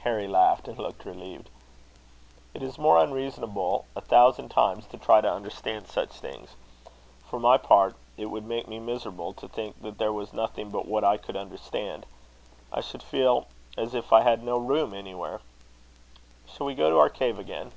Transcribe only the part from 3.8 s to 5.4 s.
a thousand times to try to